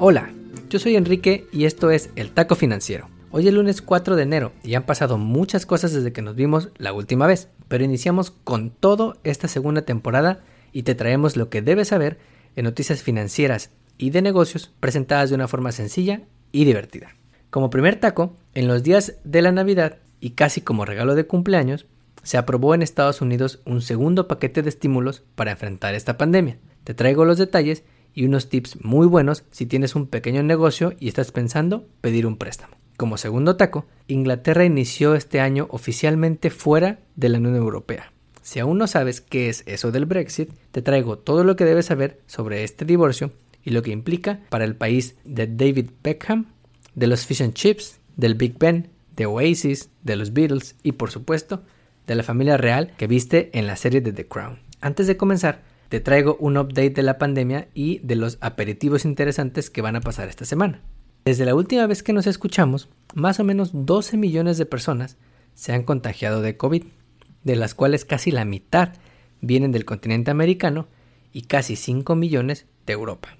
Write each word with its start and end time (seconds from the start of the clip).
Hola, 0.00 0.30
yo 0.70 0.78
soy 0.78 0.94
Enrique 0.94 1.48
y 1.50 1.64
esto 1.64 1.90
es 1.90 2.10
El 2.14 2.30
Taco 2.30 2.54
Financiero. 2.54 3.08
Hoy 3.32 3.48
es 3.48 3.52
lunes 3.52 3.82
4 3.82 4.14
de 4.14 4.22
enero 4.22 4.52
y 4.62 4.76
han 4.76 4.84
pasado 4.84 5.18
muchas 5.18 5.66
cosas 5.66 5.92
desde 5.92 6.12
que 6.12 6.22
nos 6.22 6.36
vimos 6.36 6.68
la 6.76 6.92
última 6.92 7.26
vez, 7.26 7.48
pero 7.66 7.82
iniciamos 7.82 8.30
con 8.30 8.70
todo 8.70 9.16
esta 9.24 9.48
segunda 9.48 9.82
temporada 9.82 10.44
y 10.72 10.84
te 10.84 10.94
traemos 10.94 11.36
lo 11.36 11.50
que 11.50 11.62
debes 11.62 11.88
saber 11.88 12.20
en 12.54 12.66
noticias 12.66 13.02
financieras 13.02 13.70
y 13.98 14.10
de 14.10 14.22
negocios 14.22 14.70
presentadas 14.78 15.30
de 15.30 15.34
una 15.34 15.48
forma 15.48 15.72
sencilla 15.72 16.20
y 16.52 16.64
divertida. 16.64 17.16
Como 17.50 17.68
primer 17.68 17.98
taco, 17.98 18.36
en 18.54 18.68
los 18.68 18.84
días 18.84 19.16
de 19.24 19.42
la 19.42 19.50
Navidad 19.50 19.98
y 20.20 20.30
casi 20.30 20.60
como 20.60 20.84
regalo 20.84 21.16
de 21.16 21.26
cumpleaños, 21.26 21.86
se 22.22 22.38
aprobó 22.38 22.72
en 22.72 22.82
Estados 22.82 23.20
Unidos 23.20 23.58
un 23.64 23.82
segundo 23.82 24.28
paquete 24.28 24.62
de 24.62 24.68
estímulos 24.68 25.24
para 25.34 25.50
enfrentar 25.50 25.96
esta 25.96 26.16
pandemia. 26.16 26.58
Te 26.84 26.94
traigo 26.94 27.24
los 27.24 27.38
detalles 27.38 27.82
y 28.18 28.24
unos 28.24 28.48
tips 28.48 28.82
muy 28.82 29.06
buenos 29.06 29.44
si 29.52 29.64
tienes 29.64 29.94
un 29.94 30.08
pequeño 30.08 30.42
negocio 30.42 30.92
y 30.98 31.06
estás 31.06 31.30
pensando 31.30 31.86
pedir 32.00 32.26
un 32.26 32.36
préstamo. 32.36 32.74
Como 32.96 33.16
segundo 33.16 33.54
taco, 33.54 33.86
Inglaterra 34.08 34.64
inició 34.64 35.14
este 35.14 35.38
año 35.38 35.68
oficialmente 35.70 36.50
fuera 36.50 36.98
de 37.14 37.28
la 37.28 37.38
Unión 37.38 37.54
Europea. 37.54 38.12
Si 38.42 38.58
aún 38.58 38.76
no 38.76 38.88
sabes 38.88 39.20
qué 39.20 39.48
es 39.48 39.62
eso 39.66 39.92
del 39.92 40.04
Brexit, 40.04 40.50
te 40.72 40.82
traigo 40.82 41.18
todo 41.18 41.44
lo 41.44 41.54
que 41.54 41.64
debes 41.64 41.86
saber 41.86 42.20
sobre 42.26 42.64
este 42.64 42.84
divorcio 42.84 43.30
y 43.62 43.70
lo 43.70 43.82
que 43.82 43.92
implica 43.92 44.40
para 44.48 44.64
el 44.64 44.74
país 44.74 45.14
de 45.24 45.46
David 45.46 45.90
Beckham, 46.02 46.46
de 46.96 47.06
los 47.06 47.24
Fish 47.24 47.44
and 47.44 47.54
Chips, 47.54 48.00
del 48.16 48.34
Big 48.34 48.58
Ben, 48.58 48.88
de 49.14 49.26
Oasis, 49.26 49.90
de 50.02 50.16
los 50.16 50.32
Beatles 50.32 50.74
y 50.82 50.90
por 50.90 51.12
supuesto 51.12 51.62
de 52.08 52.16
la 52.16 52.24
familia 52.24 52.56
real 52.56 52.94
que 52.96 53.06
viste 53.06 53.56
en 53.56 53.68
la 53.68 53.76
serie 53.76 54.00
de 54.00 54.12
The 54.12 54.26
Crown. 54.26 54.58
Antes 54.80 55.06
de 55.06 55.16
comenzar, 55.16 55.62
te 55.88 56.00
traigo 56.00 56.36
un 56.38 56.56
update 56.58 56.90
de 56.90 57.02
la 57.02 57.18
pandemia 57.18 57.68
y 57.74 57.98
de 58.00 58.16
los 58.16 58.38
aperitivos 58.40 59.04
interesantes 59.04 59.70
que 59.70 59.82
van 59.82 59.96
a 59.96 60.00
pasar 60.00 60.28
esta 60.28 60.44
semana. 60.44 60.82
Desde 61.24 61.44
la 61.44 61.54
última 61.54 61.86
vez 61.86 62.02
que 62.02 62.12
nos 62.12 62.26
escuchamos, 62.26 62.88
más 63.14 63.40
o 63.40 63.44
menos 63.44 63.70
12 63.72 64.16
millones 64.16 64.58
de 64.58 64.66
personas 64.66 65.16
se 65.54 65.72
han 65.72 65.82
contagiado 65.82 66.42
de 66.42 66.56
COVID, 66.56 66.84
de 67.44 67.56
las 67.56 67.74
cuales 67.74 68.04
casi 68.04 68.30
la 68.30 68.44
mitad 68.44 68.94
vienen 69.40 69.72
del 69.72 69.84
continente 69.84 70.30
americano 70.30 70.88
y 71.32 71.42
casi 71.42 71.76
5 71.76 72.14
millones 72.14 72.66
de 72.86 72.92
Europa. 72.92 73.36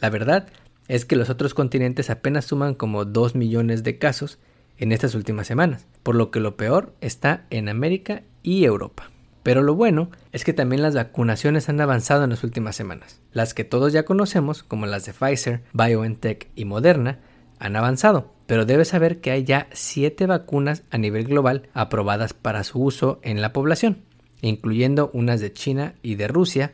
La 0.00 0.10
verdad 0.10 0.48
es 0.88 1.04
que 1.04 1.16
los 1.16 1.30
otros 1.30 1.54
continentes 1.54 2.10
apenas 2.10 2.44
suman 2.44 2.74
como 2.74 3.04
2 3.04 3.34
millones 3.34 3.82
de 3.82 3.98
casos 3.98 4.38
en 4.76 4.92
estas 4.92 5.14
últimas 5.14 5.46
semanas, 5.46 5.86
por 6.02 6.14
lo 6.14 6.30
que 6.30 6.40
lo 6.40 6.56
peor 6.56 6.94
está 7.00 7.46
en 7.50 7.68
América 7.68 8.22
y 8.42 8.64
Europa. 8.64 9.13
Pero 9.44 9.62
lo 9.62 9.74
bueno 9.74 10.10
es 10.32 10.42
que 10.42 10.54
también 10.54 10.80
las 10.80 10.94
vacunaciones 10.94 11.68
han 11.68 11.78
avanzado 11.78 12.24
en 12.24 12.30
las 12.30 12.42
últimas 12.44 12.74
semanas. 12.74 13.20
Las 13.30 13.52
que 13.52 13.62
todos 13.62 13.92
ya 13.92 14.06
conocemos, 14.06 14.62
como 14.62 14.86
las 14.86 15.04
de 15.04 15.12
Pfizer, 15.12 15.60
BioNTech 15.74 16.48
y 16.56 16.64
Moderna, 16.64 17.20
han 17.58 17.76
avanzado, 17.76 18.32
pero 18.46 18.64
debes 18.64 18.88
saber 18.88 19.20
que 19.20 19.30
hay 19.30 19.44
ya 19.44 19.68
7 19.72 20.26
vacunas 20.26 20.82
a 20.90 20.96
nivel 20.96 21.24
global 21.24 21.68
aprobadas 21.74 22.32
para 22.32 22.64
su 22.64 22.82
uso 22.82 23.20
en 23.22 23.42
la 23.42 23.52
población, 23.52 23.98
incluyendo 24.40 25.10
unas 25.12 25.40
de 25.40 25.52
China 25.52 25.94
y 26.02 26.14
de 26.14 26.26
Rusia, 26.26 26.72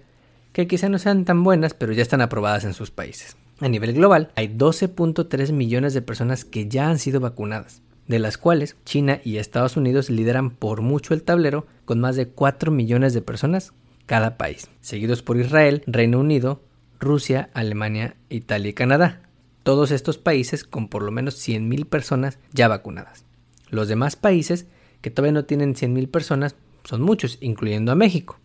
que 0.52 0.68
quizá 0.68 0.88
no 0.88 1.00
sean 1.00 1.24
tan 1.24 1.42
buenas, 1.42 1.74
pero 1.74 1.92
ya 1.92 2.02
están 2.02 2.20
aprobadas 2.20 2.64
en 2.64 2.74
sus 2.74 2.92
países. 2.92 3.36
A 3.58 3.68
nivel 3.68 3.94
global, 3.94 4.30
hay 4.36 4.46
12.3 4.46 5.50
millones 5.52 5.92
de 5.92 6.02
personas 6.02 6.44
que 6.44 6.68
ya 6.68 6.88
han 6.88 7.00
sido 7.00 7.18
vacunadas 7.18 7.82
de 8.10 8.18
las 8.18 8.38
cuales 8.38 8.76
China 8.84 9.20
y 9.22 9.36
Estados 9.36 9.76
Unidos 9.76 10.10
lideran 10.10 10.50
por 10.50 10.82
mucho 10.82 11.14
el 11.14 11.22
tablero 11.22 11.68
con 11.84 12.00
más 12.00 12.16
de 12.16 12.26
4 12.26 12.72
millones 12.72 13.14
de 13.14 13.22
personas 13.22 13.72
cada 14.06 14.36
país, 14.36 14.68
seguidos 14.80 15.22
por 15.22 15.36
Israel, 15.36 15.84
Reino 15.86 16.18
Unido, 16.18 16.60
Rusia, 16.98 17.50
Alemania, 17.54 18.16
Italia 18.28 18.70
y 18.70 18.72
Canadá. 18.72 19.22
Todos 19.62 19.92
estos 19.92 20.18
países 20.18 20.64
con 20.64 20.88
por 20.88 21.04
lo 21.04 21.12
menos 21.12 21.36
100.000 21.36 21.86
personas 21.86 22.40
ya 22.52 22.66
vacunadas. 22.66 23.24
Los 23.68 23.86
demás 23.86 24.16
países 24.16 24.66
que 25.02 25.12
todavía 25.12 25.34
no 25.34 25.44
tienen 25.44 25.76
100.000 25.76 26.10
personas 26.10 26.56
son 26.82 27.02
muchos, 27.02 27.38
incluyendo 27.40 27.92
a 27.92 27.94
México, 27.94 28.40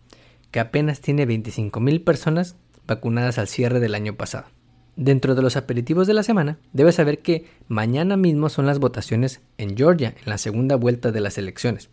que 0.52 0.60
apenas 0.60 1.00
tiene 1.00 1.26
25.000 1.26 2.04
personas 2.04 2.54
vacunadas 2.86 3.38
al 3.38 3.48
cierre 3.48 3.80
del 3.80 3.96
año 3.96 4.14
pasado. 4.14 4.46
Dentro 4.96 5.34
de 5.34 5.42
los 5.42 5.56
aperitivos 5.56 6.06
de 6.06 6.14
la 6.14 6.22
semana, 6.22 6.58
debes 6.72 6.94
saber 6.94 7.18
que 7.18 7.44
mañana 7.68 8.16
mismo 8.16 8.48
son 8.48 8.64
las 8.64 8.78
votaciones 8.78 9.42
en 9.58 9.76
Georgia 9.76 10.14
en 10.16 10.30
la 10.30 10.38
segunda 10.38 10.76
vuelta 10.76 11.12
de 11.12 11.20
las 11.20 11.36
elecciones, 11.36 11.90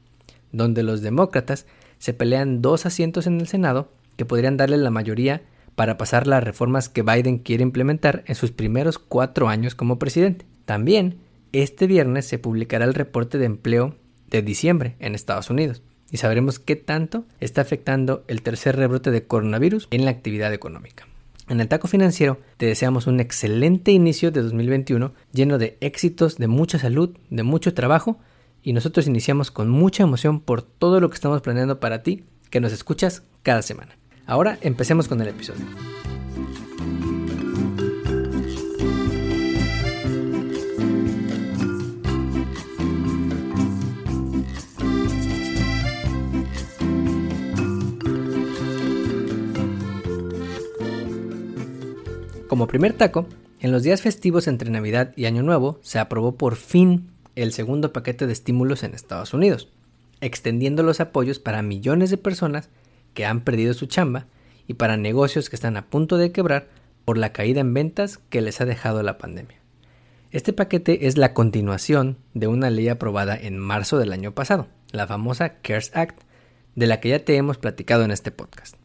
donde 0.53 0.83
los 0.83 1.01
demócratas 1.01 1.65
se 1.99 2.13
pelean 2.13 2.61
dos 2.61 2.85
asientos 2.85 3.27
en 3.27 3.41
el 3.41 3.47
Senado 3.47 3.91
que 4.15 4.23
podrían 4.23 4.55
darle 4.55 4.77
la 4.77 4.89
mayoría 4.89 5.41
para 5.75 5.97
pasar 5.97 6.27
las 6.27 6.43
reformas 6.43 6.87
que 6.87 7.01
Biden 7.01 7.39
quiere 7.39 7.63
implementar 7.63 8.23
en 8.25 8.35
sus 8.35 8.51
primeros 8.51 8.99
cuatro 8.99 9.49
años 9.49 9.75
como 9.75 9.99
presidente. 9.99 10.45
También, 10.63 11.17
este 11.51 11.87
viernes 11.87 12.25
se 12.25 12.39
publicará 12.39 12.85
el 12.85 12.93
reporte 12.93 13.37
de 13.37 13.45
empleo 13.45 13.95
de 14.29 14.41
diciembre 14.41 14.95
en 14.99 15.13
Estados 15.13 15.49
Unidos 15.49 15.81
y 16.09 16.17
sabremos 16.17 16.59
qué 16.59 16.77
tanto 16.77 17.25
está 17.41 17.61
afectando 17.61 18.23
el 18.27 18.43
tercer 18.43 18.77
rebrote 18.77 19.11
de 19.11 19.25
coronavirus 19.25 19.87
en 19.91 20.05
la 20.05 20.11
actividad 20.11 20.53
económica. 20.53 21.07
En 21.53 21.61
el 21.61 21.67
taco 21.67 21.87
financiero 21.87 22.39
te 22.57 22.65
deseamos 22.65 23.05
un 23.05 23.19
excelente 23.19 23.91
inicio 23.91 24.31
de 24.31 24.41
2021 24.41 25.13
lleno 25.31 25.59
de 25.59 25.77
éxitos, 25.81 26.37
de 26.37 26.47
mucha 26.47 26.79
salud, 26.79 27.15
de 27.29 27.43
mucho 27.43 27.75
trabajo 27.75 28.17
y 28.63 28.73
nosotros 28.73 29.05
iniciamos 29.05 29.51
con 29.51 29.69
mucha 29.69 30.01
emoción 30.01 30.39
por 30.39 30.63
todo 30.63 30.99
lo 30.99 31.11
que 31.11 31.13
estamos 31.13 31.41
planeando 31.41 31.79
para 31.79 32.01
ti 32.01 32.23
que 32.49 32.59
nos 32.59 32.73
escuchas 32.73 33.21
cada 33.43 33.61
semana. 33.61 33.95
Ahora 34.25 34.57
empecemos 34.61 35.07
con 35.07 35.21
el 35.21 35.27
episodio. 35.27 35.63
Como 52.63 52.69
primer 52.69 52.93
taco, 52.93 53.27
en 53.59 53.73
los 53.73 53.83
días 53.83 54.01
festivos 54.01 54.47
entre 54.47 54.69
Navidad 54.69 55.11
y 55.17 55.25
Año 55.25 55.43
Nuevo 55.43 55.81
se 55.81 55.99
aprobó 55.99 56.37
por 56.37 56.55
fin 56.55 57.09
el 57.35 57.51
segundo 57.51 57.91
paquete 57.91 58.25
de 58.25 58.31
estímulos 58.31 58.83
en 58.83 58.93
Estados 58.93 59.33
Unidos, 59.33 59.67
extendiendo 60.21 60.81
los 60.81 61.01
apoyos 61.01 61.39
para 61.39 61.61
millones 61.61 62.09
de 62.09 62.15
personas 62.17 62.69
que 63.15 63.25
han 63.25 63.41
perdido 63.41 63.73
su 63.73 63.87
chamba 63.87 64.27
y 64.65 64.75
para 64.75 64.95
negocios 64.95 65.49
que 65.49 65.57
están 65.57 65.75
a 65.75 65.87
punto 65.87 66.15
de 66.15 66.31
quebrar 66.31 66.69
por 67.03 67.17
la 67.17 67.33
caída 67.33 67.59
en 67.59 67.73
ventas 67.73 68.21
que 68.29 68.39
les 68.39 68.61
ha 68.61 68.65
dejado 68.65 69.03
la 69.03 69.17
pandemia. 69.17 69.57
Este 70.31 70.53
paquete 70.53 71.07
es 71.07 71.17
la 71.17 71.33
continuación 71.33 72.15
de 72.33 72.47
una 72.47 72.69
ley 72.69 72.87
aprobada 72.87 73.35
en 73.35 73.59
marzo 73.59 73.97
del 73.97 74.13
año 74.13 74.31
pasado, 74.31 74.67
la 74.93 75.05
famosa 75.05 75.55
CARES 75.55 75.91
Act, 75.97 76.21
de 76.75 76.87
la 76.87 77.01
que 77.01 77.09
ya 77.09 77.19
te 77.25 77.35
hemos 77.35 77.57
platicado 77.57 78.05
en 78.05 78.11
este 78.11 78.31
podcast. 78.31 78.77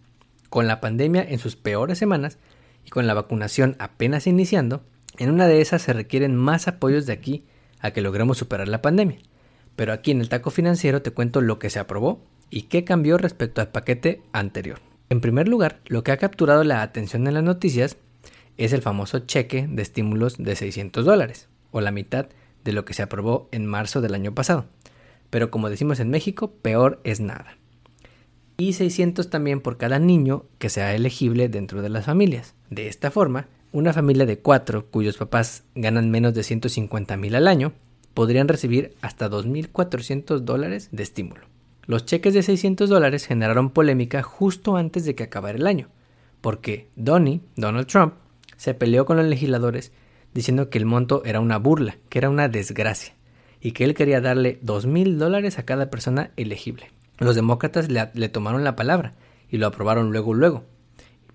Con 0.51 0.67
la 0.67 0.81
pandemia 0.81 1.23
en 1.23 1.39
sus 1.39 1.55
peores 1.55 1.99
semanas, 1.99 2.39
y 2.89 2.91
con 2.91 3.07
la 3.07 3.13
vacunación 3.13 3.77
apenas 3.79 4.27
iniciando, 4.27 4.83
en 5.19 5.31
una 5.31 5.47
de 5.47 5.61
esas 5.61 5.83
se 5.83 5.93
requieren 5.93 6.35
más 6.35 6.69
apoyos 6.69 7.05
de 7.05 7.13
aquí 7.13 7.45
a 7.81 7.91
que 7.91 8.01
logremos 8.01 8.39
superar 8.39 8.67
la 8.67 8.81
pandemia. 8.81 9.19
Pero 9.77 9.93
aquí 9.93 10.11
en 10.11 10.23
el 10.23 10.31
taco 10.31 10.51
financiero 10.51 11.03
te 11.03 11.11
cuento 11.11 11.43
lo 11.43 11.59
que 11.59 11.69
se 11.69 11.81
aprobó 11.81 12.25
y 12.49 12.63
qué 12.63 12.85
cambió 12.85 13.19
respecto 13.19 13.61
al 13.61 13.69
paquete 13.69 14.23
anterior. 14.33 14.81
En 15.11 15.21
primer 15.21 15.49
lugar, 15.49 15.81
lo 15.87 16.03
que 16.03 16.13
ha 16.13 16.17
capturado 16.17 16.65
la 16.65 16.81
atención 16.81 17.27
en 17.27 17.35
las 17.35 17.43
noticias 17.43 17.99
es 18.57 18.73
el 18.73 18.81
famoso 18.81 19.19
cheque 19.19 19.69
de 19.69 19.83
estímulos 19.83 20.39
de 20.39 20.57
600 20.57 21.05
dólares, 21.05 21.47
o 21.73 21.83
la 21.83 21.91
mitad 21.91 22.29
de 22.65 22.73
lo 22.73 22.87
que 22.87 22.95
se 22.95 23.03
aprobó 23.03 23.51
en 23.53 23.67
marzo 23.67 24.01
del 24.01 24.15
año 24.15 24.35
pasado. 24.35 24.65
Pero 25.29 25.51
como 25.51 25.69
decimos 25.69 26.01
en 26.01 26.09
México, 26.09 26.53
peor 26.63 27.03
es 27.05 27.21
nada. 27.21 27.58
Y 28.61 28.73
600 28.73 29.31
también 29.31 29.61
por 29.61 29.77
cada 29.77 30.01
niño 30.01 30.47
que 30.59 30.69
sea 30.69 30.93
elegible 30.93 31.49
dentro 31.49 31.81
de 31.81 31.91
las 31.91 32.07
familias. 32.07 32.57
De 32.71 32.89
esta 32.89 33.13
forma, 33.13 33.47
una 33.71 33.93
familia 33.93 34.27
de 34.27 34.41
cuatro 34.41 34.91
cuyos 34.91 35.17
papás 35.17 35.63
ganan 35.77 36.11
menos 36.11 36.35
de 36.35 36.43
150 36.43 37.17
mil 37.17 37.37
al 37.37 37.47
año 37.47 37.73
podrían 38.15 38.49
recibir 38.49 38.97
hasta 39.01 39.31
2.400 39.31 40.41
dólares 40.41 40.89
de 40.91 41.05
estímulo. 41.05 41.43
Los 41.87 42.05
cheques 42.05 42.35
de 42.35 42.43
600 42.43 42.91
dólares 42.91 43.27
generaron 43.27 43.71
polémica 43.71 44.25
justo 44.25 44.77
antes 44.77 45.05
de 45.05 45.15
que 45.15 45.23
acabara 45.23 45.57
el 45.57 45.69
año, 45.69 45.89
porque 46.41 46.89
Donnie, 46.97 47.43
Donald 47.55 47.87
Trump, 47.87 48.15
se 48.57 48.75
peleó 48.75 49.07
con 49.07 49.19
los 49.19 49.27
legisladores 49.27 49.93
diciendo 50.35 50.69
que 50.69 50.79
el 50.79 50.85
monto 50.85 51.23
era 51.25 51.39
una 51.39 51.59
burla, 51.59 51.97
que 52.09 52.19
era 52.19 52.29
una 52.29 52.49
desgracia, 52.49 53.15
y 53.61 53.71
que 53.71 53.85
él 53.85 53.95
quería 53.95 54.21
darle 54.21 54.61
2.000 54.63 55.15
dólares 55.15 55.61
a 55.61 55.65
cada 55.65 55.91
persona 55.91 56.33
elegible. 56.37 56.91
Los 57.19 57.35
demócratas 57.35 57.89
le, 57.91 58.29
tomaron 58.29 58.65
la 58.65 58.77
palabra 58.77 59.13
y 59.49 59.59
lo 59.59 59.67
aprobaron 59.67 60.13
luego 60.13 60.35
luego, 60.35 60.65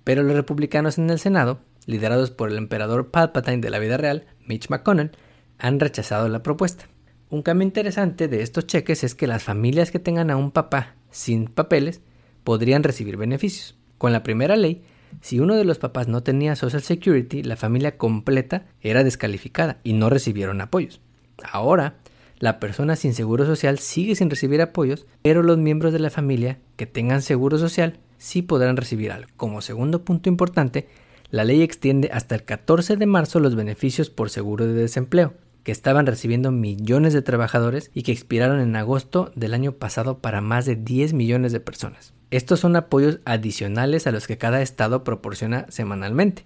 pero 0.04 0.24
los 0.24 0.36
republicanos 0.36 0.98
en 0.98 1.10
el 1.10 1.20
Senado, 1.20 1.60
liderados 1.86 2.32
por 2.32 2.50
el 2.50 2.58
emperador 2.58 3.12
Palpatine 3.12 3.58
de 3.58 3.70
la 3.70 3.80
vida 3.80 3.98
real, 3.98 4.26
Mitch 4.46 4.70
McConnell, 4.70 5.12
han 5.58 5.80
rechazado 5.80 6.30
la 6.30 6.44
propuesta. 6.44 6.88
Un 7.30 7.42
cambio 7.42 7.66
interesante 7.66 8.28
de 8.28 8.44
estos 8.44 8.68
cheques 8.68 9.04
es 9.04 9.16
que 9.16 9.28
las 9.28 9.44
familias 9.44 9.92
que 9.92 10.00
tengan 10.00 10.30
a 10.30 10.38
un 10.38 10.52
papá 10.52 10.96
sin 11.10 11.48
papeles 11.48 12.02
podrían 12.44 12.84
recibir 12.84 13.18
beneficios. 13.18 13.78
Con 13.98 14.12
la 14.12 14.24
primera 14.24 14.56
ley, 14.56 14.84
si 15.22 15.40
uno 15.40 15.56
de 15.56 15.66
los 15.66 15.80
papás 15.80 16.08
no 16.08 16.24
tenía 16.24 16.56
Social 16.56 16.82
Security, 16.82 17.44
la 17.44 17.56
familia 17.56 17.98
completa 17.98 18.66
era 18.82 19.04
descalificada 19.04 19.80
y 19.84 19.94
no 19.94 20.10
recibieron 20.10 20.62
apoyos. 20.62 21.02
Ahora, 21.52 21.96
la 22.44 22.60
persona 22.60 22.98
sin 22.98 23.14
seguro 23.14 23.46
social 23.46 23.80
sigue 23.80 24.16
sin 24.16 24.30
recibir 24.30 24.62
apoyos, 24.62 25.06
pero 25.22 25.44
los 25.44 25.58
miembros 25.58 25.94
de 25.94 26.00
la 26.00 26.10
familia 26.10 26.60
que 26.76 26.86
tengan 26.86 27.22
seguro 27.22 27.58
social 27.58 28.00
sí 28.18 28.42
podrán 28.42 28.76
recibir 28.76 29.14
algo. 29.14 29.30
Como 29.38 29.62
segundo 29.62 30.04
punto 30.04 30.28
importante, 30.28 30.90
la 31.30 31.46
ley 31.46 31.62
extiende 31.62 32.10
hasta 32.12 32.36
el 32.36 32.44
14 32.44 32.98
de 32.98 33.06
marzo 33.06 33.40
los 33.40 33.56
beneficios 33.56 34.10
por 34.10 34.30
seguro 34.30 34.68
de 34.68 34.74
desempleo, 34.74 35.36
que 35.64 35.72
estaban 35.72 36.06
recibiendo 36.06 36.52
millones 36.52 37.14
de 37.14 37.22
trabajadores 37.22 37.92
y 37.94 38.04
que 38.04 38.12
expiraron 38.12 38.60
en 38.60 38.76
agosto 38.76 39.32
del 39.36 39.54
año 39.54 39.72
pasado 39.72 40.18
para 40.20 40.42
más 40.42 40.66
de 40.66 40.76
10 40.76 41.14
millones 41.14 41.54
de 41.54 41.62
personas. 41.62 42.14
Estos 42.30 42.60
son 42.60 42.76
apoyos 42.76 43.22
adicionales 43.24 44.06
a 44.06 44.12
los 44.12 44.28
que 44.28 44.38
cada 44.38 44.62
estado 44.62 45.06
proporciona 45.06 45.66
semanalmente 45.70 46.46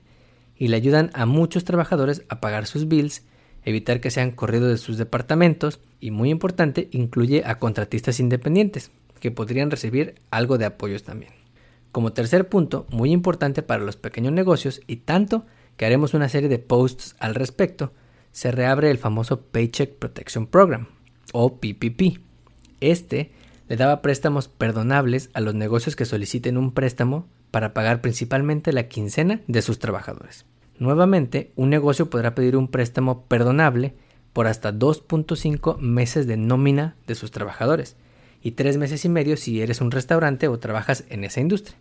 y 0.56 0.68
le 0.68 0.78
ayudan 0.78 1.10
a 1.16 1.26
muchos 1.26 1.64
trabajadores 1.64 2.22
a 2.30 2.40
pagar 2.40 2.68
sus 2.68 2.88
bills, 2.88 3.24
evitar 3.65 4.00
que 4.00 4.12
sean 4.12 4.31
corridos 4.31 4.69
de 4.69 4.77
sus 4.77 4.98
departamentos 4.98 5.80
y 6.00 6.12
muy 6.12 6.30
importante, 6.30 6.89
incluye 6.92 7.44
a 7.45 7.59
contratistas 7.59 8.19
independientes 8.19 8.92
que 9.19 9.31
podrían 9.31 9.71
recibir 9.71 10.15
algo 10.31 10.57
de 10.57 10.65
apoyos 10.65 11.04
también. 11.04 11.33
Como 11.92 12.13
tercer 12.13 12.48
punto, 12.50 12.86
muy 12.89 13.12
importante 13.12 13.63
para 13.63 13.83
los 13.83 13.98
pequeños 13.98 14.33
negocios 14.33 14.81
y 14.88 14.98
tanto 14.98 15.45
que 15.77 15.86
haremos 15.86 16.13
una 16.13 16.30
serie 16.30 16.50
de 16.50 16.59
posts 16.59 17.15
al 17.19 17.36
respecto, 17.36 17.92
se 18.31 18.51
reabre 18.51 18.92
el 18.92 18.98
famoso 18.98 19.42
Paycheck 19.42 19.95
Protection 19.95 20.48
Program 20.48 20.88
o 21.33 21.57
PPP. 21.57 22.19
Este 22.81 23.31
le 23.68 23.75
daba 23.75 24.01
préstamos 24.01 24.48
perdonables 24.48 25.30
a 25.33 25.42
los 25.42 25.56
negocios 25.56 25.95
que 25.95 26.06
soliciten 26.06 26.57
un 26.57 26.71
préstamo 26.71 27.27
para 27.51 27.74
pagar 27.74 28.01
principalmente 28.01 28.71
la 28.74 28.88
quincena 28.88 29.42
de 29.48 29.62
sus 29.62 29.80
trabajadores. 29.80 30.45
Nuevamente, 30.80 31.52
un 31.56 31.70
negocio 31.70 32.10
podrá 32.10 32.36
pedir 32.36 32.56
un 32.56 32.68
préstamo 32.68 33.26
perdonable 33.26 33.96
por 34.34 34.48
hasta 34.48 34.74
2.5 34.74 35.80
meses 35.80 36.28
de 36.28 36.38
nómina 36.38 36.96
de 37.08 37.16
sus 37.16 37.32
trabajadores 37.32 37.96
y 38.42 38.52
3 38.52 38.78
meses 38.78 39.04
y 39.06 39.10
medio 39.10 39.38
si 39.38 39.62
eres 39.62 39.82
un 39.82 39.92
restaurante 39.92 40.48
o 40.48 40.60
trabajas 40.60 41.06
en 41.10 41.24
esa 41.24 41.42
industria. 41.42 41.78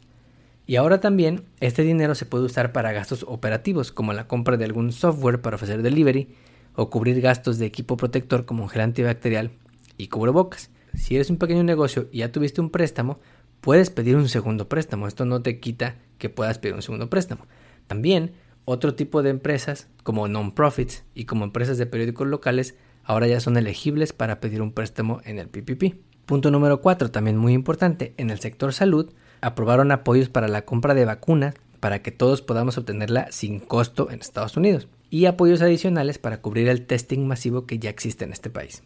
Y 0.66 0.76
ahora 0.76 1.00
también 1.00 1.44
este 1.60 1.82
dinero 1.82 2.14
se 2.14 2.26
puede 2.26 2.44
usar 2.44 2.72
para 2.72 2.92
gastos 2.92 3.24
operativos 3.28 3.92
como 3.92 4.12
la 4.12 4.26
compra 4.26 4.56
de 4.56 4.64
algún 4.64 4.92
software 4.92 5.40
para 5.40 5.56
ofrecer 5.56 5.82
delivery 5.82 6.34
o 6.74 6.90
cubrir 6.90 7.20
gastos 7.20 7.58
de 7.58 7.66
equipo 7.66 7.96
protector 7.96 8.46
como 8.46 8.66
gel 8.68 8.82
antibacterial 8.82 9.52
y 9.96 10.08
cubrebocas 10.08 10.70
si 10.96 11.14
eres 11.14 11.30
un 11.30 11.36
pequeño 11.36 11.62
negocio 11.62 12.08
y 12.10 12.18
ya 12.18 12.32
tuviste 12.32 12.60
un 12.60 12.70
préstamo, 12.70 13.20
puedes 13.60 13.90
pedir 13.90 14.16
un 14.16 14.28
segundo 14.28 14.68
préstamo. 14.68 15.06
Esto 15.06 15.24
no 15.24 15.42
te 15.42 15.60
quita 15.60 15.96
que 16.18 16.30
puedas 16.30 16.58
pedir 16.58 16.74
un 16.74 16.82
segundo 16.82 17.10
préstamo. 17.10 17.46
También 17.86 18.32
otro 18.66 18.94
tipo 18.94 19.22
de 19.22 19.30
empresas 19.30 19.88
como 20.02 20.28
non-profits 20.28 21.04
y 21.14 21.24
como 21.24 21.44
empresas 21.44 21.78
de 21.78 21.86
periódicos 21.86 22.26
locales 22.26 22.76
ahora 23.04 23.28
ya 23.28 23.40
son 23.40 23.56
elegibles 23.56 24.12
para 24.12 24.40
pedir 24.40 24.60
un 24.60 24.72
préstamo 24.72 25.20
en 25.24 25.38
el 25.38 25.48
PPP. 25.48 25.96
Punto 26.26 26.50
número 26.50 26.80
4, 26.80 27.10
también 27.10 27.38
muy 27.38 27.52
importante, 27.54 28.12
en 28.16 28.30
el 28.30 28.40
sector 28.40 28.74
salud 28.74 29.14
aprobaron 29.40 29.92
apoyos 29.92 30.28
para 30.28 30.48
la 30.48 30.64
compra 30.64 30.94
de 30.94 31.04
vacunas 31.04 31.54
para 31.78 32.02
que 32.02 32.10
todos 32.10 32.42
podamos 32.42 32.76
obtenerla 32.76 33.28
sin 33.30 33.60
costo 33.60 34.10
en 34.10 34.20
Estados 34.20 34.56
Unidos 34.56 34.88
y 35.08 35.26
apoyos 35.26 35.62
adicionales 35.62 36.18
para 36.18 36.40
cubrir 36.42 36.68
el 36.68 36.86
testing 36.86 37.20
masivo 37.20 37.66
que 37.66 37.78
ya 37.78 37.90
existe 37.90 38.24
en 38.24 38.32
este 38.32 38.50
país. 38.50 38.82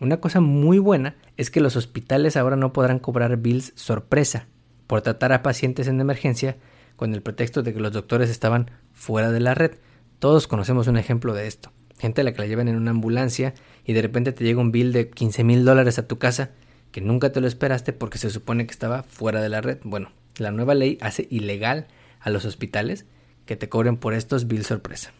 Una 0.00 0.16
cosa 0.16 0.40
muy 0.40 0.80
buena 0.80 1.14
es 1.36 1.50
que 1.50 1.60
los 1.60 1.76
hospitales 1.76 2.36
ahora 2.36 2.56
no 2.56 2.72
podrán 2.72 2.98
cobrar 2.98 3.36
bills 3.36 3.72
sorpresa 3.76 4.48
por 4.88 5.02
tratar 5.02 5.32
a 5.32 5.44
pacientes 5.44 5.86
en 5.86 6.00
emergencia 6.00 6.56
con 7.00 7.14
el 7.14 7.22
pretexto 7.22 7.62
de 7.62 7.72
que 7.72 7.80
los 7.80 7.94
doctores 7.94 8.28
estaban 8.28 8.70
fuera 8.92 9.32
de 9.32 9.40
la 9.40 9.54
red. 9.54 9.70
Todos 10.18 10.46
conocemos 10.46 10.86
un 10.86 10.98
ejemplo 10.98 11.32
de 11.32 11.46
esto. 11.46 11.72
Gente 11.98 12.20
a 12.20 12.24
la 12.24 12.32
que 12.34 12.42
la 12.42 12.46
llevan 12.46 12.68
en 12.68 12.76
una 12.76 12.90
ambulancia 12.90 13.54
y 13.86 13.94
de 13.94 14.02
repente 14.02 14.32
te 14.32 14.44
llega 14.44 14.60
un 14.60 14.70
bill 14.70 14.92
de 14.92 15.08
15 15.08 15.42
mil 15.42 15.64
dólares 15.64 15.98
a 15.98 16.06
tu 16.06 16.18
casa 16.18 16.50
que 16.92 17.00
nunca 17.00 17.32
te 17.32 17.40
lo 17.40 17.46
esperaste 17.46 17.94
porque 17.94 18.18
se 18.18 18.28
supone 18.28 18.66
que 18.66 18.72
estaba 18.72 19.02
fuera 19.02 19.40
de 19.40 19.48
la 19.48 19.62
red. 19.62 19.78
Bueno, 19.82 20.12
la 20.36 20.50
nueva 20.50 20.74
ley 20.74 20.98
hace 21.00 21.26
ilegal 21.30 21.86
a 22.20 22.28
los 22.28 22.44
hospitales 22.44 23.06
que 23.46 23.56
te 23.56 23.70
cobren 23.70 23.96
por 23.96 24.12
estos 24.12 24.46
bills 24.46 24.66
sorpresa. 24.66 25.10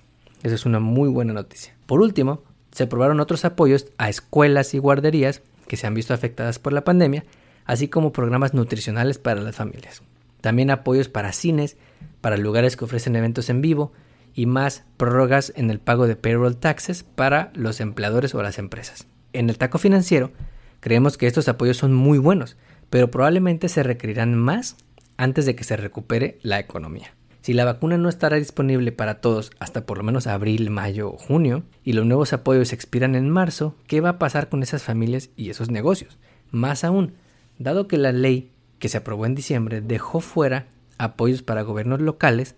Esa 0.43 0.57
es 0.57 0.67
una 0.67 0.81
muy 0.81 1.09
buena 1.09 1.33
noticia. 1.33 1.75
Por 1.87 2.03
último, 2.03 2.43
se 2.73 2.83
aprobaron 2.83 3.21
otros 3.21 3.47
apoyos 3.47 3.87
a 3.97 4.11
escuelas 4.11 4.75
y 4.75 4.79
guarderías 4.79 5.41
que 5.67 5.79
se 5.79 5.87
han 5.87 5.95
visto 5.95 6.13
afectadas 6.13 6.59
por 6.59 6.75
la 6.75 6.85
pandemia, 6.85 7.25
así 7.65 7.89
como 7.89 8.13
programas 8.13 8.53
nutricionales 8.53 9.17
para 9.17 9.41
las 9.41 9.57
familias. 9.57 10.03
También 10.41 10.71
apoyos 10.71 11.09
para 11.09 11.33
cines, 11.33 11.77
para 12.21 12.37
lugares 12.37 12.77
que 12.77 12.85
ofrecen 12.85 13.17
eventos 13.17 13.51
en 13.51 13.61
vivo 13.61 13.93
y 14.35 14.47
más 14.47 14.85
prórrogas 14.97 15.53
en 15.57 15.71
el 15.71 15.81
pago 15.81 16.07
de 16.07 16.17
payroll 16.17 16.57
taxes 16.57 17.03
para 17.03 17.51
los 17.55 17.81
empleadores 17.81 18.35
o 18.35 18.43
las 18.43 18.59
empresas. 18.59 19.07
En 19.33 19.51
el 19.51 19.59
taco 19.59 19.79
financiero, 19.79 20.33
creemos 20.81 21.17
que 21.17 21.27
estos 21.27 21.49
apoyos 21.49 21.77
son 21.77 21.95
muy 21.95 22.19
buenos, 22.19 22.57
pero 22.91 23.11
probablemente 23.11 23.69
se 23.69 23.83
requerirán 23.83 24.35
más 24.35 24.77
antes 25.17 25.47
de 25.47 25.55
que 25.55 25.65
se 25.65 25.77
recupere 25.77 26.39
la 26.43 26.59
economía. 26.59 27.15
Si 27.43 27.55
la 27.55 27.65
vacuna 27.65 27.97
no 27.97 28.09
estará 28.09 28.37
disponible 28.37 28.93
para 28.93 29.21
todos 29.21 29.51
hasta 29.61 29.87
por 29.87 29.99
lo 29.99 30.05
menos 30.05 30.27
abril, 30.27 30.69
mayo 30.71 31.11
o 31.11 31.17
junio, 31.17 31.63
y 31.83 31.95
los 31.95 32.05
nuevos 32.05 32.33
apoyos 32.33 32.73
expiran 32.73 33.15
en 33.15 33.31
marzo, 33.31 33.77
¿qué 33.87 34.01
va 34.01 34.11
a 34.11 34.19
pasar 34.19 34.49
con 34.49 34.63
esas 34.63 34.83
familias 34.83 35.31
y 35.37 35.49
esos 35.49 35.71
negocios? 35.71 36.19
Más 36.51 36.85
aún, 36.85 37.15
dado 37.59 37.89
que 37.89 37.97
la 37.97 38.13
ley 38.13 38.51
que 38.81 38.89
se 38.89 38.97
aprobó 38.97 39.27
en 39.27 39.37
diciembre 39.37 39.81
dejó 39.81 40.19
fuera 40.21 40.67
apoyos 40.99 41.43
para 41.43 41.63
gobiernos 41.63 42.01
locales, 42.01 42.57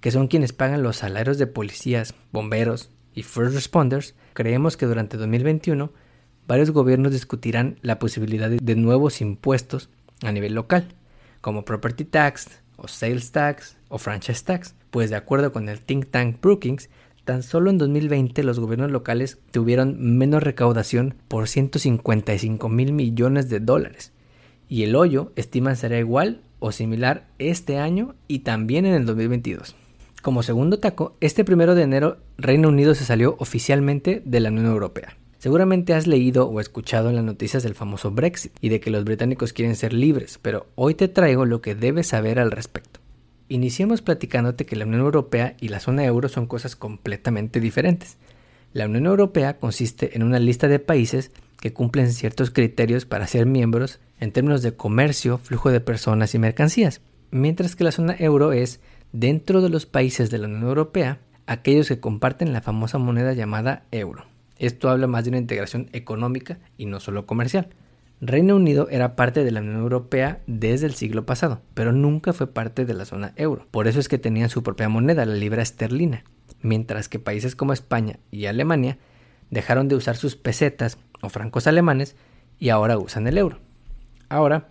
que 0.00 0.12
son 0.12 0.28
quienes 0.28 0.52
pagan 0.52 0.82
los 0.82 0.98
salarios 0.98 1.38
de 1.38 1.48
policías, 1.48 2.14
bomberos 2.30 2.90
y 3.14 3.24
first 3.24 3.54
responders, 3.54 4.14
creemos 4.34 4.76
que 4.76 4.86
durante 4.86 5.16
2021 5.16 5.90
varios 6.46 6.70
gobiernos 6.70 7.12
discutirán 7.12 7.78
la 7.82 7.98
posibilidad 7.98 8.50
de 8.50 8.76
nuevos 8.76 9.20
impuestos 9.20 9.90
a 10.22 10.30
nivel 10.30 10.54
local, 10.54 10.94
como 11.40 11.64
property 11.64 12.04
tax, 12.04 12.62
o 12.76 12.88
sales 12.88 13.32
tax 13.32 13.76
o 13.88 13.98
franchise 13.98 14.44
tax, 14.44 14.74
pues 14.90 15.10
de 15.10 15.16
acuerdo 15.16 15.52
con 15.52 15.68
el 15.68 15.80
think 15.80 16.10
tank 16.10 16.40
Brookings, 16.40 16.90
tan 17.24 17.42
solo 17.42 17.70
en 17.70 17.78
2020 17.78 18.42
los 18.42 18.58
gobiernos 18.58 18.90
locales 18.90 19.38
tuvieron 19.52 20.18
menos 20.18 20.42
recaudación 20.42 21.14
por 21.28 21.48
155 21.48 22.68
mil 22.68 22.92
millones 22.92 23.48
de 23.48 23.60
dólares 23.60 24.12
y 24.72 24.84
el 24.84 24.96
hoyo 24.96 25.32
estiman 25.36 25.76
será 25.76 25.98
igual 25.98 26.40
o 26.58 26.72
similar 26.72 27.26
este 27.38 27.76
año 27.76 28.14
y 28.26 28.38
también 28.38 28.86
en 28.86 28.94
el 28.94 29.04
2022. 29.04 29.76
Como 30.22 30.42
segundo 30.42 30.78
taco, 30.78 31.14
este 31.20 31.44
primero 31.44 31.74
de 31.74 31.82
enero 31.82 32.16
Reino 32.38 32.70
Unido 32.70 32.94
se 32.94 33.04
salió 33.04 33.36
oficialmente 33.38 34.22
de 34.24 34.40
la 34.40 34.48
Unión 34.48 34.64
Europea. 34.64 35.18
Seguramente 35.36 35.92
has 35.92 36.06
leído 36.06 36.48
o 36.48 36.58
escuchado 36.58 37.10
en 37.10 37.16
las 37.16 37.24
noticias 37.24 37.62
del 37.62 37.74
famoso 37.74 38.12
Brexit 38.12 38.54
y 38.62 38.70
de 38.70 38.80
que 38.80 38.90
los 38.90 39.04
británicos 39.04 39.52
quieren 39.52 39.76
ser 39.76 39.92
libres, 39.92 40.38
pero 40.40 40.68
hoy 40.74 40.94
te 40.94 41.08
traigo 41.08 41.44
lo 41.44 41.60
que 41.60 41.74
debes 41.74 42.06
saber 42.06 42.38
al 42.38 42.50
respecto. 42.50 42.98
Iniciemos 43.50 44.00
platicándote 44.00 44.64
que 44.64 44.76
la 44.76 44.86
Unión 44.86 45.02
Europea 45.02 45.54
y 45.60 45.68
la 45.68 45.80
zona 45.80 46.06
euro 46.06 46.30
son 46.30 46.46
cosas 46.46 46.76
completamente 46.76 47.60
diferentes. 47.60 48.16
La 48.72 48.86
Unión 48.86 49.04
Europea 49.04 49.58
consiste 49.58 50.16
en 50.16 50.22
una 50.22 50.38
lista 50.38 50.66
de 50.66 50.78
países 50.78 51.30
que 51.62 51.72
cumplen 51.72 52.10
ciertos 52.12 52.50
criterios 52.50 53.06
para 53.06 53.28
ser 53.28 53.46
miembros 53.46 54.00
en 54.18 54.32
términos 54.32 54.62
de 54.62 54.74
comercio, 54.74 55.38
flujo 55.38 55.70
de 55.70 55.80
personas 55.80 56.34
y 56.34 56.40
mercancías, 56.40 57.02
mientras 57.30 57.76
que 57.76 57.84
la 57.84 57.92
zona 57.92 58.16
euro 58.18 58.52
es, 58.52 58.80
dentro 59.12 59.62
de 59.62 59.68
los 59.68 59.86
países 59.86 60.28
de 60.28 60.38
la 60.38 60.48
Unión 60.48 60.64
Europea, 60.64 61.20
aquellos 61.46 61.86
que 61.86 62.00
comparten 62.00 62.52
la 62.52 62.62
famosa 62.62 62.98
moneda 62.98 63.32
llamada 63.32 63.84
euro. 63.92 64.24
Esto 64.58 64.90
habla 64.90 65.06
más 65.06 65.22
de 65.22 65.30
una 65.30 65.38
integración 65.38 65.88
económica 65.92 66.58
y 66.78 66.86
no 66.86 66.98
solo 66.98 67.26
comercial. 67.26 67.68
Reino 68.20 68.56
Unido 68.56 68.88
era 68.90 69.14
parte 69.14 69.44
de 69.44 69.52
la 69.52 69.60
Unión 69.60 69.76
Europea 69.76 70.40
desde 70.48 70.86
el 70.86 70.94
siglo 70.94 71.26
pasado, 71.26 71.62
pero 71.74 71.92
nunca 71.92 72.32
fue 72.32 72.48
parte 72.48 72.84
de 72.84 72.94
la 72.94 73.04
zona 73.04 73.34
euro. 73.36 73.68
Por 73.70 73.86
eso 73.86 74.00
es 74.00 74.08
que 74.08 74.18
tenían 74.18 74.48
su 74.48 74.64
propia 74.64 74.88
moneda, 74.88 75.24
la 75.26 75.36
libra 75.36 75.62
esterlina, 75.62 76.24
mientras 76.60 77.08
que 77.08 77.20
países 77.20 77.54
como 77.54 77.72
España 77.72 78.18
y 78.32 78.46
Alemania 78.46 78.98
dejaron 79.52 79.86
de 79.86 79.94
usar 79.94 80.16
sus 80.16 80.34
pesetas 80.34 80.98
o 81.22 81.30
francos 81.30 81.66
alemanes 81.66 82.16
y 82.58 82.68
ahora 82.68 82.98
usan 82.98 83.26
el 83.26 83.38
euro. 83.38 83.58
Ahora, 84.28 84.68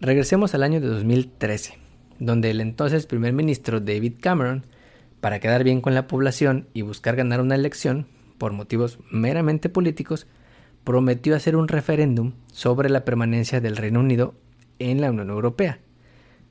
regresemos 0.00 0.54
al 0.54 0.64
año 0.64 0.80
de 0.80 0.88
2013, 0.88 1.78
donde 2.18 2.50
el 2.50 2.60
entonces 2.60 3.06
primer 3.06 3.32
ministro 3.32 3.80
David 3.80 4.14
Cameron, 4.20 4.66
para 5.20 5.38
quedar 5.38 5.62
bien 5.62 5.80
con 5.80 5.94
la 5.94 6.08
población 6.08 6.66
y 6.74 6.82
buscar 6.82 7.14
ganar 7.14 7.40
una 7.40 7.54
elección, 7.54 8.08
por 8.38 8.52
motivos 8.52 8.98
meramente 9.10 9.68
políticos, 9.68 10.26
prometió 10.82 11.36
hacer 11.36 11.54
un 11.54 11.68
referéndum 11.68 12.32
sobre 12.52 12.90
la 12.90 13.04
permanencia 13.04 13.60
del 13.60 13.76
Reino 13.76 14.00
Unido 14.00 14.34
en 14.80 15.00
la 15.00 15.10
Unión 15.10 15.30
Europea. 15.30 15.78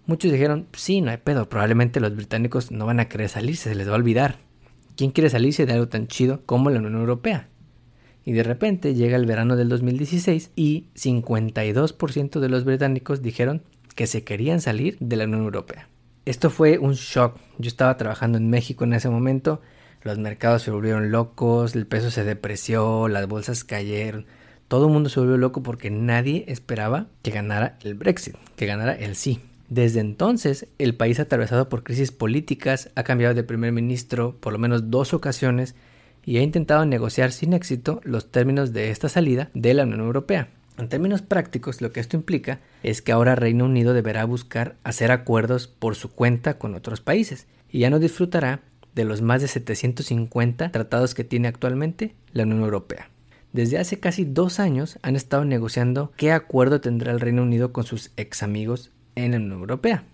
Muchos 0.05 0.31
dijeron, 0.31 0.67
sí, 0.73 1.01
no 1.01 1.11
hay 1.11 1.17
pedo, 1.17 1.49
probablemente 1.49 1.99
los 1.99 2.15
británicos 2.15 2.71
no 2.71 2.85
van 2.85 2.99
a 2.99 3.09
querer 3.09 3.29
salirse, 3.29 3.69
se 3.69 3.75
les 3.75 3.87
va 3.87 3.93
a 3.93 3.97
olvidar. 3.97 4.37
¿Quién 4.95 5.11
quiere 5.11 5.29
salirse 5.29 5.65
de 5.65 5.73
algo 5.73 5.89
tan 5.89 6.07
chido 6.07 6.41
como 6.45 6.69
la 6.69 6.79
Unión 6.79 6.95
Europea? 6.95 7.50
Y 8.23 8.33
de 8.33 8.43
repente 8.43 8.93
llega 8.93 9.17
el 9.17 9.25
verano 9.25 9.55
del 9.55 9.69
2016 9.69 10.51
y 10.55 10.85
52% 10.95 12.39
de 12.39 12.49
los 12.49 12.65
británicos 12.65 13.21
dijeron 13.21 13.63
que 13.95 14.07
se 14.07 14.23
querían 14.23 14.61
salir 14.61 14.97
de 14.99 15.15
la 15.15 15.25
Unión 15.25 15.41
Europea. 15.43 15.89
Esto 16.25 16.49
fue 16.49 16.77
un 16.77 16.93
shock. 16.93 17.37
Yo 17.57 17.67
estaba 17.67 17.97
trabajando 17.97 18.37
en 18.37 18.49
México 18.49 18.83
en 18.83 18.93
ese 18.93 19.09
momento, 19.09 19.61
los 20.03 20.17
mercados 20.17 20.63
se 20.63 20.71
volvieron 20.71 21.11
locos, 21.11 21.75
el 21.75 21.87
peso 21.87 22.11
se 22.11 22.23
depreció, 22.23 23.07
las 23.07 23.27
bolsas 23.27 23.63
cayeron, 23.63 24.25
todo 24.67 24.87
el 24.87 24.93
mundo 24.93 25.09
se 25.09 25.19
volvió 25.19 25.37
loco 25.37 25.63
porque 25.63 25.89
nadie 25.91 26.45
esperaba 26.47 27.07
que 27.23 27.31
ganara 27.31 27.77
el 27.83 27.95
Brexit, 27.95 28.35
que 28.55 28.67
ganara 28.67 28.93
el 28.93 29.15
sí. 29.15 29.41
Desde 29.67 29.99
entonces, 29.99 30.67
el 30.79 30.95
país 30.95 31.19
atravesado 31.19 31.69
por 31.69 31.83
crisis 31.83 32.11
políticas 32.11 32.89
ha 32.95 33.03
cambiado 33.03 33.33
de 33.33 33.43
primer 33.43 33.71
ministro 33.71 34.35
por 34.39 34.53
lo 34.53 34.59
menos 34.59 34.89
dos 34.89 35.13
ocasiones 35.13 35.75
y 36.25 36.37
ha 36.37 36.41
intentado 36.41 36.85
negociar 36.85 37.31
sin 37.31 37.53
éxito 37.53 38.01
los 38.03 38.31
términos 38.31 38.73
de 38.73 38.91
esta 38.91 39.09
salida 39.09 39.49
de 39.53 39.73
la 39.73 39.83
Unión 39.83 40.01
Europea. 40.01 40.49
En 40.77 40.89
términos 40.89 41.21
prácticos, 41.21 41.81
lo 41.81 41.91
que 41.91 41.99
esto 41.99 42.17
implica 42.17 42.59
es 42.81 43.01
que 43.01 43.11
ahora 43.11 43.35
Reino 43.35 43.65
Unido 43.65 43.93
deberá 43.93 44.25
buscar 44.25 44.75
hacer 44.83 45.11
acuerdos 45.11 45.67
por 45.67 45.95
su 45.95 46.09
cuenta 46.09 46.57
con 46.57 46.75
otros 46.75 47.01
países 47.01 47.47
y 47.69 47.79
ya 47.79 47.89
no 47.89 47.99
disfrutará 47.99 48.61
de 48.95 49.05
los 49.05 49.21
más 49.21 49.41
de 49.41 49.47
750 49.47 50.71
tratados 50.71 51.13
que 51.13 51.23
tiene 51.23 51.47
actualmente 51.47 52.15
la 52.33 52.43
Unión 52.43 52.61
Europea. 52.61 53.09
Desde 53.53 53.77
hace 53.77 53.99
casi 53.99 54.23
dos 54.23 54.59
años 54.59 54.97
han 55.01 55.15
estado 55.15 55.43
negociando 55.43 56.11
qué 56.15 56.31
acuerdo 56.31 56.81
tendrá 56.81 57.11
el 57.11 57.19
Reino 57.19 57.43
Unido 57.43 57.73
con 57.73 57.83
sus 57.83 58.11
ex 58.15 58.43
amigos 58.43 58.91
en 59.15 59.31
la 59.31 59.37
Unión 59.37 59.59
Europea. 59.59 60.05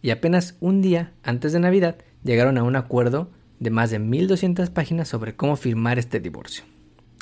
Y 0.00 0.10
apenas 0.10 0.56
un 0.60 0.80
día 0.80 1.12
antes 1.22 1.52
de 1.52 1.60
Navidad 1.60 1.96
llegaron 2.22 2.56
a 2.56 2.62
un 2.62 2.76
acuerdo 2.76 3.30
de 3.64 3.70
más 3.70 3.90
de 3.90 3.98
1.200 3.98 4.70
páginas 4.70 5.08
sobre 5.08 5.34
cómo 5.34 5.56
firmar 5.56 5.98
este 5.98 6.20
divorcio, 6.20 6.64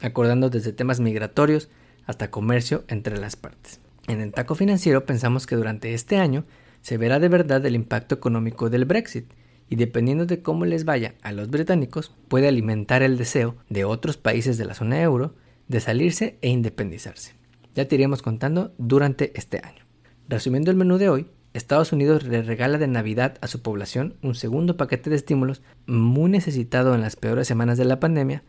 acordando 0.03 0.51
desde 0.51 0.73
temas 0.73 1.01
migratorios 1.01 1.71
hasta 2.05 2.31
comercio 2.31 2.85
entre 2.89 3.17
las 3.17 3.37
partes. 3.37 3.81
En 4.09 4.21
el 4.21 4.33
taco 4.33 4.57
financiero 4.57 5.07
pensamos 5.07 5.47
que 5.47 5.55
durante 5.57 5.95
este 5.95 6.19
año 6.19 6.45
se 6.81 6.99
verá 6.99 7.21
de 7.21 7.29
verdad 7.29 7.65
el 7.65 7.77
impacto 7.77 8.17
económico 8.17 8.69
del 8.69 8.85
Brexit 8.85 9.33
y 9.71 9.77
dependiendo 9.77 10.27
de 10.27 10.43
cómo 10.43 10.65
les 10.67 10.85
vaya 10.85 11.15
a 11.23 11.31
los 11.31 11.49
británicos 11.49 12.13
puede 12.27 12.49
alimentar 12.49 13.03
el 13.03 13.17
deseo 13.17 13.57
de 13.71 13.85
otros 13.85 14.17
países 14.17 14.59
de 14.59 14.65
la 14.65 14.75
zona 14.75 15.01
euro 15.01 15.37
de 15.69 15.79
salirse 15.79 16.39
e 16.43 16.49
independizarse. 16.49 17.35
Ya 17.77 17.87
te 17.87 17.95
iremos 17.95 18.21
contando 18.21 18.75
durante 18.79 19.33
este 19.39 19.61
año. 19.63 19.85
Resumiendo 20.29 20.73
el 20.73 20.77
menú 20.77 20.99
de 20.99 21.09
hoy, 21.09 21.29
Estados 21.55 21.93
Unidos 21.93 22.25
le 22.25 22.43
regala 22.43 22.79
de 22.79 22.87
Navidad 22.87 23.37
a 23.43 23.47
su 23.47 23.61
población 23.61 24.17
un 24.23 24.35
segundo 24.35 24.77
paquete 24.77 25.11
de 25.11 25.17
estímulos 25.17 25.63
muy 25.87 26.31
necesitado 26.31 26.95
en 26.95 27.03
las 27.03 27.17
peores 27.17 27.47
semanas 27.47 27.77
de 27.77 27.85
la 27.85 28.01
pandemia, 28.01 28.43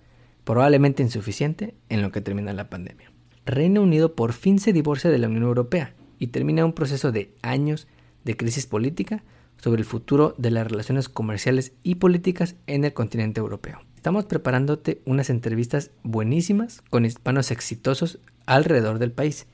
probablemente 0.45 1.03
insuficiente 1.03 1.75
en 1.89 2.01
lo 2.01 2.11
que 2.11 2.21
termina 2.21 2.53
la 2.53 2.69
pandemia. 2.69 3.11
Reino 3.45 3.81
Unido 3.81 4.15
por 4.15 4.31
fin 4.31 4.57
se 4.59 4.71
divorcia 4.71 5.09
de 5.09 5.17
la 5.17 5.27
Unión 5.27 5.43
Europea 5.43 5.93
y 6.17 6.27
termina 6.27 6.63
un 6.63 6.73
proceso 6.73 7.11
de 7.11 7.33
años 7.41 7.87
de 8.23 8.37
crisis 8.37 8.67
política 8.67 9.23
sobre 9.57 9.81
el 9.81 9.85
futuro 9.85 10.33
de 10.37 10.51
las 10.51 10.67
relaciones 10.67 11.09
comerciales 11.09 11.73
y 11.83 11.95
políticas 11.95 12.55
en 12.67 12.85
el 12.85 12.93
continente 12.93 13.41
europeo. 13.41 13.81
Estamos 13.95 14.25
preparándote 14.25 15.01
unas 15.05 15.29
entrevistas 15.29 15.91
buenísimas 16.03 16.81
con 16.89 17.05
hispanos 17.05 17.51
exitosos 17.51 18.19
alrededor 18.45 18.99
del 18.99 19.11
país, 19.11 19.47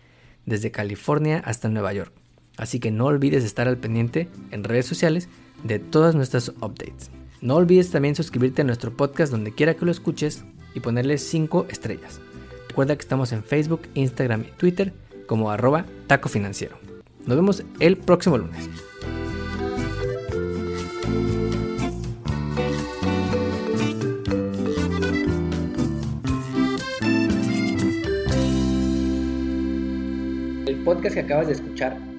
desde 0.45 0.71
California 0.71 1.41
hasta 1.45 1.69
Nueva 1.69 1.93
York. 1.93 2.18
Así 2.59 2.79
que 2.79 2.91
no 2.91 3.05
olvides 3.05 3.43
estar 3.43 3.67
al 3.67 3.77
pendiente 3.77 4.27
en 4.51 4.63
redes 4.63 4.85
sociales 4.85 5.29
de 5.63 5.79
todas 5.79 6.13
nuestras 6.13 6.49
updates. 6.49 7.09
No 7.41 7.55
olvides 7.55 7.89
también 7.89 8.15
suscribirte 8.15 8.61
a 8.61 8.65
nuestro 8.65 8.95
podcast 8.95 9.31
donde 9.31 9.53
quiera 9.53 9.73
que 9.73 9.85
lo 9.85 9.91
escuches 9.91 10.43
y 10.75 10.81
ponerle 10.81 11.17
5 11.17 11.65
estrellas. 11.69 12.19
Recuerda 12.67 12.95
que 12.95 13.01
estamos 13.01 13.31
en 13.31 13.43
Facebook, 13.43 13.81
Instagram 13.95 14.41
y 14.41 14.51
Twitter 14.51 14.93
como 15.25 15.49
arroba 15.49 15.85
taco. 16.05 16.29
Nos 17.25 17.35
vemos 17.35 17.63
el 17.79 17.97
próximo 17.97 18.37
lunes. 18.37 18.69
podcast 30.89 31.13
que 31.13 31.19
acabas 31.19 31.47
de 31.47 31.53
escuchar, 31.53 31.97
El 31.97 32.18